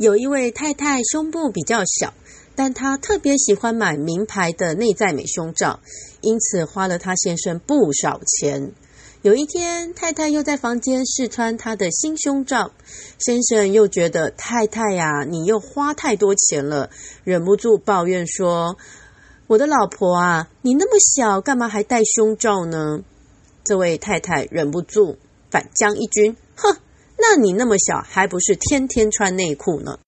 [0.00, 2.14] 有一位太太胸部比较小，
[2.54, 5.80] 但她特别喜欢买名牌的内在美胸罩，
[6.22, 8.72] 因此花了她先生不少钱。
[9.20, 12.72] 有一天，太太又在房间试穿她的新胸罩，
[13.18, 16.88] 先生又觉得太太呀，你又花太多钱了，
[17.22, 18.78] 忍不住抱怨说
[19.48, 23.04] ：“我的老婆啊，你那么小，干嘛还戴胸罩呢？”
[23.62, 25.18] 这位太太忍不住
[25.50, 26.78] 反将一军，哼，
[27.32, 30.00] 那你那么小，还不是天天穿内裤呢？